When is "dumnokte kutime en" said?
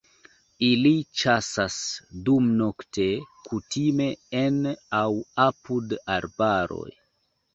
2.29-4.57